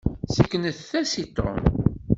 Seknet-as-t 0.35 1.13
i 1.23 1.25
Tom. 1.35 1.57